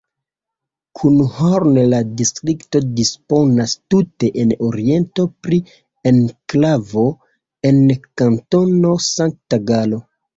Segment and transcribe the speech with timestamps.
[0.99, 5.59] Kun Horn la distrikto disponas tute en oriento pri
[6.13, 7.05] enklavo
[7.71, 7.79] en
[8.23, 10.01] Kantono Sankt-Galo.